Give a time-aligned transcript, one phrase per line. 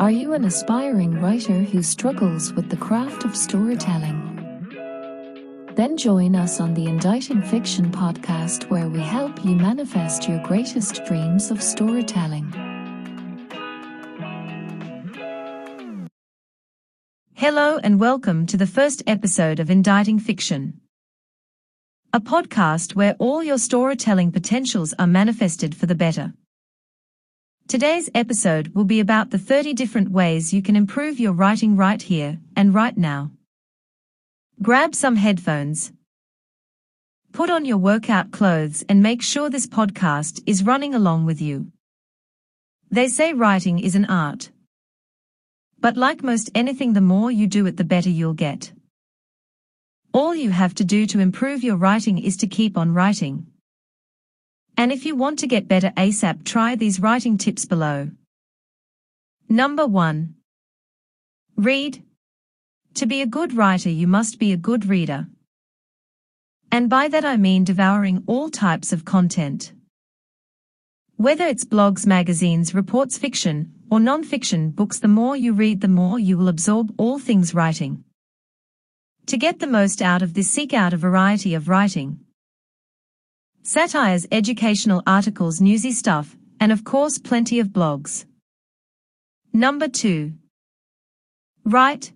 [0.00, 4.16] Are you an aspiring writer who struggles with the craft of storytelling?
[5.74, 11.04] Then join us on the Inditing Fiction podcast, where we help you manifest your greatest
[11.04, 12.50] dreams of storytelling.
[17.34, 20.80] Hello and welcome to the first episode of Inditing Fiction,
[22.14, 26.32] a podcast where all your storytelling potentials are manifested for the better.
[27.70, 32.02] Today's episode will be about the 30 different ways you can improve your writing right
[32.02, 33.30] here and right now.
[34.60, 35.92] Grab some headphones.
[37.30, 41.70] Put on your workout clothes and make sure this podcast is running along with you.
[42.90, 44.50] They say writing is an art.
[45.78, 48.72] But like most anything, the more you do it, the better you'll get.
[50.12, 53.46] All you have to do to improve your writing is to keep on writing.
[54.76, 58.10] And if you want to get better ASAP, try these writing tips below.
[59.48, 60.34] Number 1.
[61.56, 62.02] Read.
[62.94, 65.28] To be a good writer, you must be a good reader.
[66.72, 69.72] And by that I mean devouring all types of content.
[71.16, 76.18] Whether it's blogs, magazines, reports, fiction, or non-fiction books, the more you read, the more
[76.18, 78.04] you will absorb all things writing.
[79.26, 82.20] To get the most out of this, seek out a variety of writing.
[83.62, 88.24] Satires, educational articles, newsy stuff, and of course plenty of blogs.
[89.52, 90.32] Number 2.
[91.64, 92.12] Write.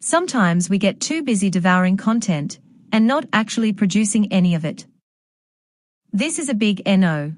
[0.00, 2.58] Sometimes we get too busy devouring content
[2.90, 4.86] and not actually producing any of it.
[6.12, 7.34] This is a big NO.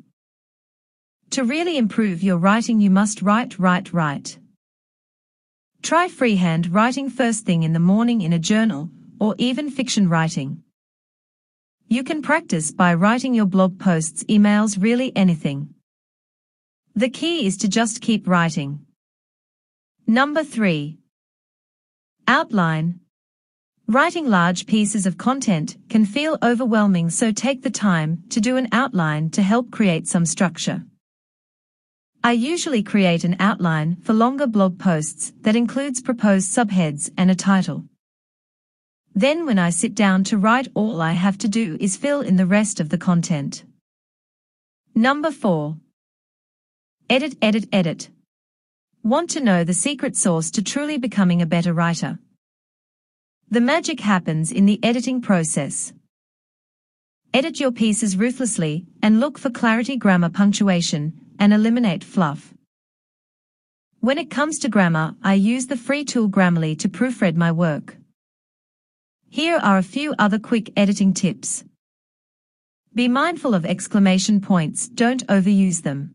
[1.30, 4.38] To really improve your writing, you must write, write, write.
[5.82, 10.62] Try freehand writing first thing in the morning in a journal or even fiction writing.
[11.90, 15.74] You can practice by writing your blog posts, emails, really anything.
[16.94, 18.84] The key is to just keep writing.
[20.06, 20.98] Number 3.
[22.26, 23.00] Outline.
[23.86, 28.68] Writing large pieces of content can feel overwhelming so take the time to do an
[28.70, 30.84] outline to help create some structure.
[32.22, 37.34] I usually create an outline for longer blog posts that includes proposed subheads and a
[37.34, 37.86] title.
[39.18, 42.36] Then when I sit down to write all I have to do is fill in
[42.36, 43.64] the rest of the content.
[44.94, 45.76] Number 4.
[47.10, 48.10] Edit, edit, edit.
[49.02, 52.20] Want to know the secret sauce to truly becoming a better writer?
[53.50, 55.92] The magic happens in the editing process.
[57.34, 62.54] Edit your pieces ruthlessly and look for clarity, grammar, punctuation, and eliminate fluff.
[63.98, 67.97] When it comes to grammar, I use the free tool Grammarly to proofread my work.
[69.30, 71.62] Here are a few other quick editing tips.
[72.94, 76.14] Be mindful of exclamation points, don't overuse them.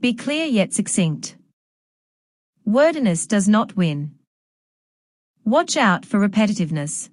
[0.00, 1.36] Be clear yet succinct.
[2.64, 4.12] Wordiness does not win.
[5.44, 7.10] Watch out for repetitiveness.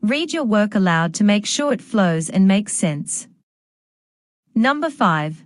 [0.00, 3.28] Read your work aloud to make sure it flows and makes sense.
[4.54, 5.44] Number 5.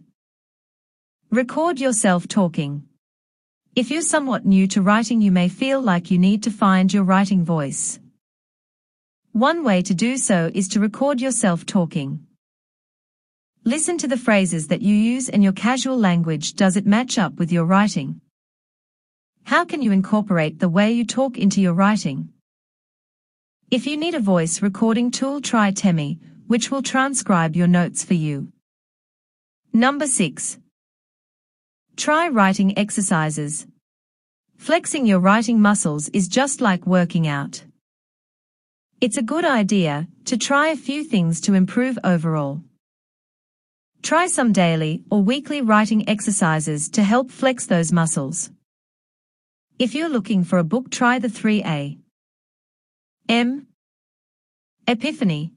[1.31, 2.85] Record yourself talking.
[3.75, 7.05] If you're somewhat new to writing, you may feel like you need to find your
[7.05, 7.99] writing voice.
[9.37, 12.27] One way to do so is to record yourself talking.
[13.65, 16.55] Listen to the phrases that you use and your casual language.
[16.55, 18.23] Does it match up with your writing?
[19.45, 22.31] How can you incorporate the way you talk into your writing?
[23.71, 28.15] If you need a voice recording tool, try Temi, which will transcribe your notes for
[28.15, 28.51] you.
[29.71, 30.59] Number 6.
[31.95, 33.67] Try writing exercises.
[34.57, 37.63] Flexing your writing muscles is just like working out.
[38.99, 42.63] It's a good idea to try a few things to improve overall.
[44.01, 48.51] Try some daily or weekly writing exercises to help flex those muscles.
[49.79, 51.99] If you're looking for a book, try the 3A.
[53.29, 53.67] M.
[54.89, 55.53] Epiphany.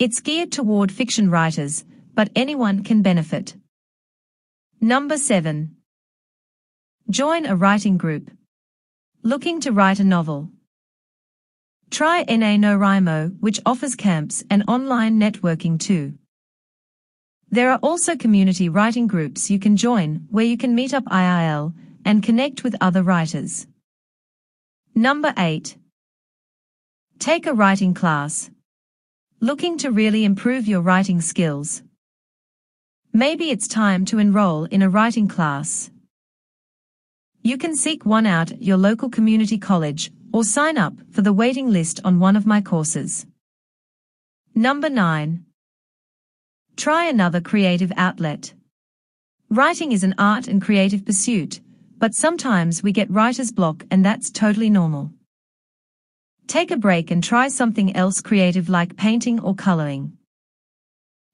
[0.00, 1.84] It's geared toward fiction writers,
[2.14, 3.54] but anyone can benefit.
[4.80, 5.76] Number 7.
[7.08, 8.28] Join a writing group.
[9.22, 10.50] Looking to write a novel.
[11.92, 16.14] Try NaNoWriMo, which offers camps and online networking too.
[17.50, 21.74] There are also community writing groups you can join where you can meet up IRL
[22.06, 23.66] and connect with other writers.
[24.94, 25.76] Number 8.
[27.18, 28.50] Take a writing class.
[29.40, 31.82] Looking to really improve your writing skills.
[33.12, 35.90] Maybe it's time to enroll in a writing class.
[37.42, 41.32] You can seek one out at your local community college or sign up for the
[41.32, 43.26] waiting list on one of my courses.
[44.54, 45.44] Number 9.
[46.76, 48.54] Try another creative outlet.
[49.50, 51.60] Writing is an art and creative pursuit,
[51.98, 55.12] but sometimes we get writer's block and that's totally normal.
[56.46, 60.16] Take a break and try something else creative like painting or coloring.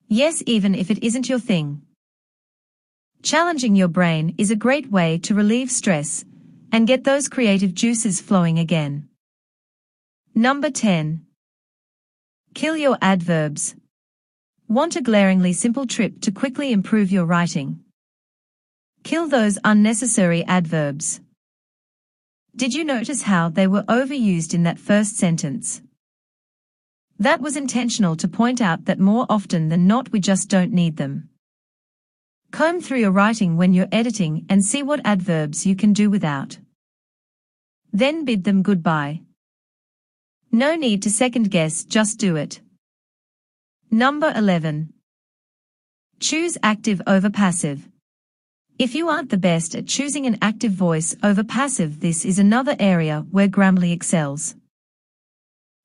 [0.08, 1.82] Yes, even if it isn't your thing.
[3.22, 6.24] Challenging your brain is a great way to relieve stress
[6.72, 9.08] and get those creative juices flowing again.
[10.34, 11.26] Number 10.
[12.54, 13.74] Kill your adverbs.
[14.68, 17.80] Want a glaringly simple trip to quickly improve your writing?
[19.02, 21.20] Kill those unnecessary adverbs.
[22.54, 25.80] Did you notice how they were overused in that first sentence?
[27.18, 30.96] That was intentional to point out that more often than not we just don't need
[30.96, 31.30] them.
[32.50, 36.58] Comb through your writing when you're editing and see what adverbs you can do without.
[37.92, 39.20] Then bid them goodbye.
[40.50, 42.60] No need to second guess, just do it.
[43.90, 44.92] Number 11.
[46.20, 47.86] Choose active over passive.
[48.78, 52.76] If you aren't the best at choosing an active voice over passive, this is another
[52.78, 54.54] area where Grammarly excels.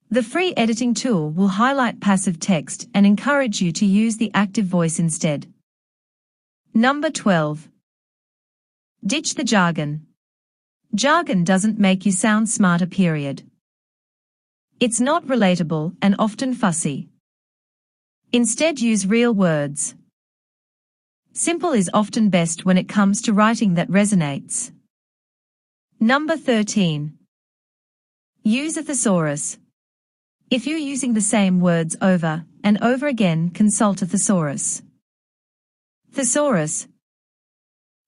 [0.10, 4.66] The free editing tool will highlight passive text and encourage you to use the active
[4.66, 5.53] voice instead.
[6.76, 7.70] Number 12.
[9.06, 10.08] Ditch the jargon.
[10.96, 13.44] Jargon doesn't make you sound smarter period.
[14.80, 17.10] It's not relatable and often fussy.
[18.32, 19.94] Instead use real words.
[21.32, 24.72] Simple is often best when it comes to writing that resonates.
[26.00, 27.14] Number 13.
[28.42, 29.60] Use a thesaurus.
[30.50, 34.82] If you're using the same words over and over again, consult a thesaurus.
[36.14, 36.88] Thesaurus.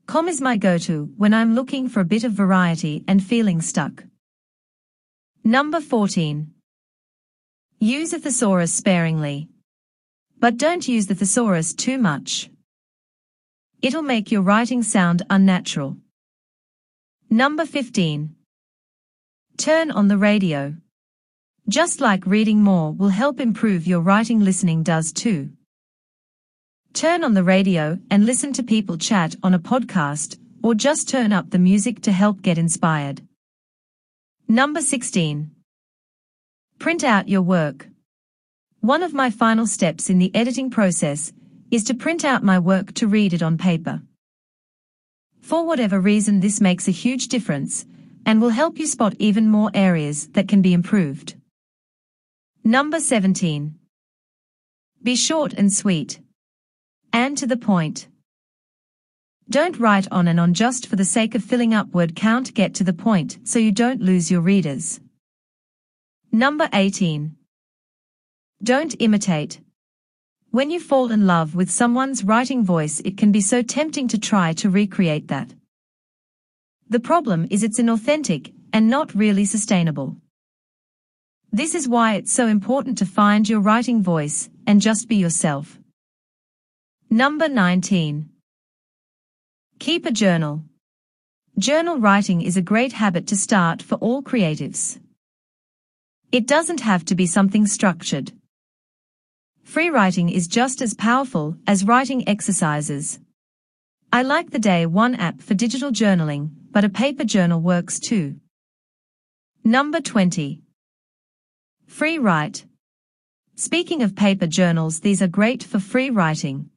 [0.05, 4.03] Com is my go-to when I'm looking for a bit of variety and feeling stuck.
[5.43, 6.53] Number 14.
[7.79, 9.49] Use a thesaurus sparingly.
[10.39, 12.51] But don't use the thesaurus too much.
[13.81, 15.97] It'll make your writing sound unnatural.
[17.31, 18.35] Number 15.
[19.57, 20.75] Turn on the radio.
[21.67, 25.49] Just like reading more will help improve your writing listening does too.
[26.95, 31.33] Turn on the radio and listen to people chat on a podcast, or just turn
[31.33, 33.21] up the music to help get inspired.
[34.47, 35.51] Number 16.
[36.79, 37.89] Print out your work.
[38.79, 41.33] One of my final steps in the editing process
[41.69, 44.01] is to print out my work to read it on paper.
[45.41, 47.85] For whatever reason this makes a huge difference
[48.25, 51.35] and will help you spot even more areas that can be improved.
[52.63, 53.75] Number 17.
[55.03, 56.21] Be short and sweet
[57.15, 58.09] and to the point.
[59.49, 62.73] Don't write on and on just for the sake of filling up word count get
[62.75, 64.99] to the point so you don't lose your readers.
[66.29, 67.33] Number 18.
[68.61, 69.61] Don't imitate.
[70.51, 74.19] When you fall in love with someone's writing voice it can be so tempting to
[74.19, 75.53] try to recreate that.
[76.89, 80.17] The problem is it's inauthentic and not really sustainable.
[81.49, 85.79] This is why it's so important to find your writing voice and just be yourself.
[87.15, 88.29] Number 19.
[89.79, 90.65] Keep a journal.
[91.57, 94.99] Journal writing is a great habit to start for all creatives.
[96.33, 98.33] It doesn't have to be something structured.
[99.63, 103.21] Free writing is just as powerful as writing exercises.
[104.11, 108.35] I like the Day One app for digital journaling, but a paper journal works too.
[109.63, 110.59] Number 20.
[111.87, 112.65] Free write.
[113.55, 116.71] Speaking of paper journals, these are great for free writing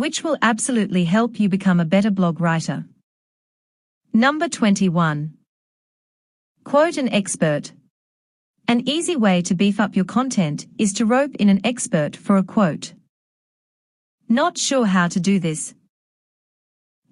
[0.00, 2.86] which will absolutely help you become a better blog writer.
[4.14, 5.34] Number 21.
[6.64, 7.72] Quote an expert.
[8.66, 12.38] An easy way to beef up your content is to rope in an expert for
[12.38, 12.94] a quote.
[14.26, 15.74] Not sure how to do this?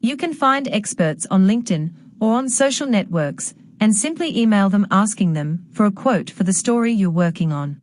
[0.01, 5.35] You can find experts on LinkedIn or on social networks and simply email them asking
[5.35, 7.83] them for a quote for the story you're working on.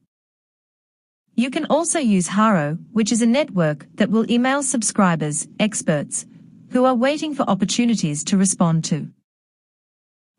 [1.38, 6.26] You can also use Haro, which is a network that will email subscribers, experts,
[6.72, 9.10] who are waiting for opportunities to respond to.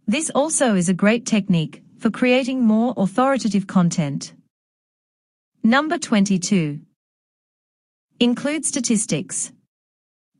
[0.06, 4.32] This also is a great technique for creating more authoritative content.
[5.62, 6.80] Number 22.
[8.18, 9.52] Include statistics.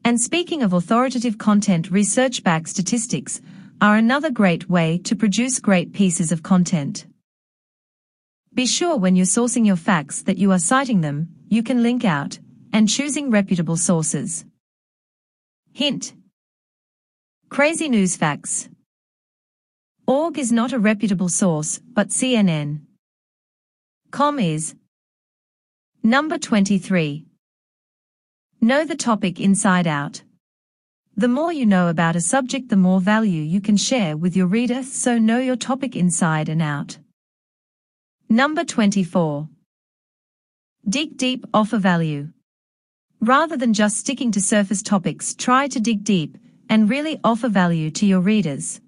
[0.05, 3.43] And speaking of authoritative content, research-backed statistics
[3.83, 7.05] are another great way to produce great pieces of content.
[8.57, 12.07] Be sure when you're sourcing your facts that you are citing them, you can link
[12.07, 12.39] out,
[12.73, 14.47] and choosing reputable sources.
[15.75, 16.15] Hint.
[17.51, 18.71] Crazy news facts.
[20.07, 22.81] Org is not a reputable source, but CNN.
[24.11, 24.75] Com is.
[26.03, 27.27] Number 23.
[28.63, 30.23] Know the topic inside out.
[31.15, 34.47] The more you know about a subject, the more value you can share with your
[34.47, 36.97] reader, so know your topic inside and out.
[38.29, 39.49] Number 24.
[40.89, 42.31] Dig deep, offer value.
[43.21, 46.37] Rather than just sticking to surface topics, try to dig deep
[46.69, 48.81] and really offer value to your readers.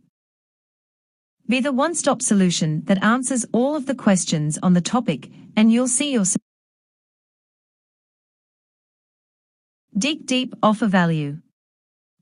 [1.47, 5.87] Be the one-stop solution that answers all of the questions on the topic and you'll
[5.87, 6.43] see yourself.
[9.97, 11.39] Dig deep, offer value.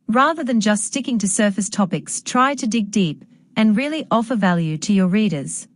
[0.06, 3.24] Rather than just sticking to surface topics, try to dig deep
[3.56, 5.66] and really offer value to your readers.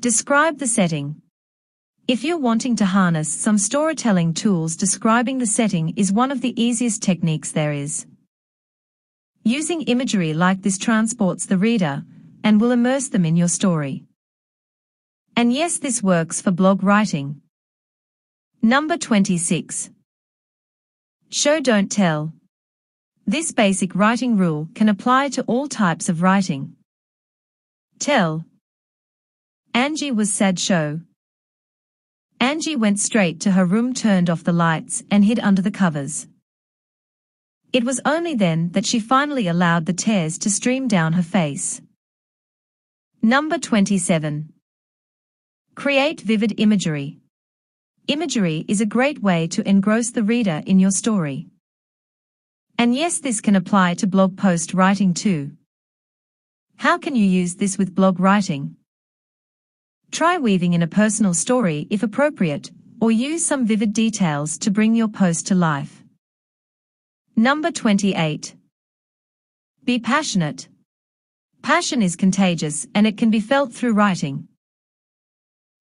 [0.00, 1.20] Describe the setting.
[2.06, 6.54] If you're wanting to harness some storytelling tools, describing the setting is one of the
[6.62, 8.06] easiest techniques there is.
[9.42, 12.04] Using imagery like this transports the reader
[12.44, 14.04] and will immerse them in your story.
[15.34, 17.42] And yes, this works for blog writing.
[18.62, 19.90] Number 26.
[21.28, 22.32] Show don't tell.
[23.26, 26.76] This basic writing rule can apply to all types of writing.
[27.98, 28.44] Tell.
[29.78, 31.02] Angie was sad show.
[32.40, 36.26] Angie went straight to her room turned off the lights and hid under the covers.
[37.72, 41.80] It was only then that she finally allowed the tears to stream down her face.
[43.22, 44.52] Number 27.
[45.76, 47.20] Create vivid imagery.
[48.08, 51.46] Imagery is a great way to engross the reader in your story.
[52.76, 55.52] And yes, this can apply to blog post writing too.
[56.78, 58.74] How can you use this with blog writing?
[60.10, 64.94] Try weaving in a personal story if appropriate, or use some vivid details to bring
[64.94, 66.02] your post to life.
[67.36, 68.54] Number 28.
[69.84, 70.68] Be passionate.
[71.62, 74.48] Passion is contagious and it can be felt through writing.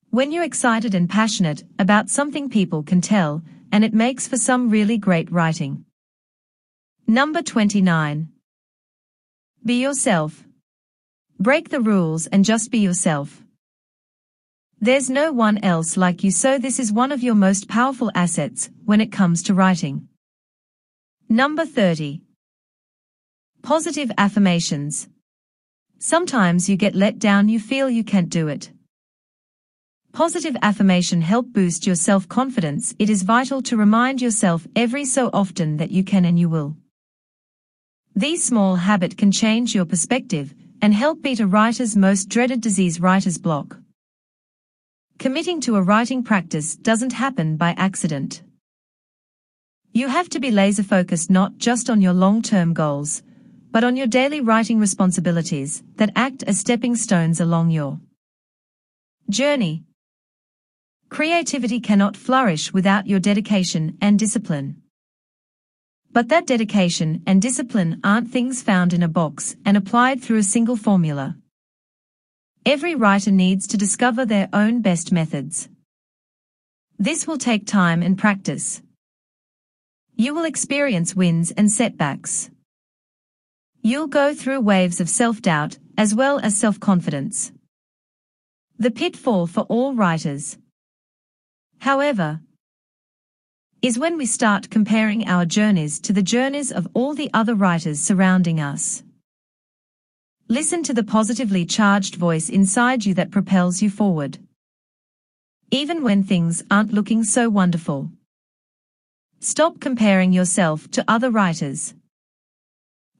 [0.09, 3.41] When you're excited and passionate about something people can tell,
[3.71, 5.85] and it makes for some really great writing.
[7.07, 8.29] Number 29.
[9.65, 10.43] Be yourself.
[11.39, 13.43] Break the rules and just be yourself.
[14.79, 18.69] There's no one else like you so this is one of your most powerful assets
[18.85, 20.07] when it comes to writing.
[21.27, 22.21] Number 30.
[23.63, 25.09] Positive affirmations.
[25.97, 28.69] Sometimes you get let down you feel you can't do it.
[30.13, 32.93] Positive affirmation help boost your self-confidence.
[32.99, 36.77] It is vital to remind yourself every so often that you can and you will.
[38.15, 40.53] These small habits can change your perspective
[40.83, 43.79] and help beat a writer's most dreaded disease writer's block.
[45.19, 48.43] Committing to a writing practice doesn't happen by accident.
[49.91, 53.23] You have to be laser focused not just on your long-term goals,
[53.71, 57.99] but on your daily writing responsibilities that act as stepping stones along your
[59.27, 59.85] journey.
[61.09, 64.83] Creativity cannot flourish without your dedication and discipline.
[66.11, 70.43] But that dedication and discipline aren't things found in a box and applied through a
[70.43, 71.37] single formula.
[72.67, 75.69] Every writer needs to discover their own best methods.
[76.99, 78.81] This will take time and practice.
[80.17, 82.49] You will experience wins and setbacks.
[83.81, 87.53] You'll go through waves of self-doubt as well as self-confidence.
[88.77, 90.57] The pitfall for all writers.
[91.79, 92.41] However,
[93.81, 98.01] is when we start comparing our journeys to the journeys of all the other writers
[98.01, 99.03] surrounding us.
[100.49, 104.37] Listen to the positively charged voice inside you that propels you forward.
[105.71, 108.09] Even when things aren't looking so wonderful.
[109.41, 111.93] Stop comparing yourself to other writers.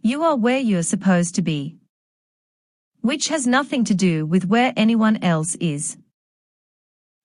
[0.02, 1.76] You are where you're supposed to be.
[3.02, 5.98] Which has nothing to do with where anyone else is.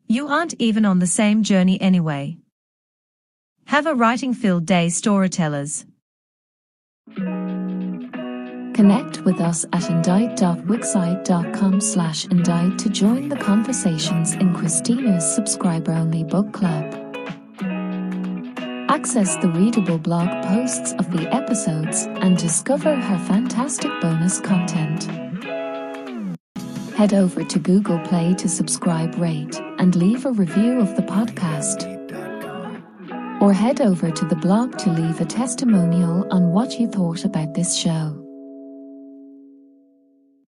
[0.09, 2.39] You aren't even on the same journey anyway.
[3.67, 5.87] Have a writing-filled day storytellers.
[8.75, 16.53] Connect with us at indite.wixsite.com slash indite to join the conversations in Christina's subscriber-only book
[16.53, 16.95] club.
[18.89, 25.05] Access the readable blog posts of the episodes and discover her fantastic bonus content.
[26.95, 31.91] Head over to Google Play to subscribe, rate, and leave a review of the podcast
[33.43, 37.55] or head over to the blog to leave a testimonial on what you thought about
[37.55, 38.22] this show.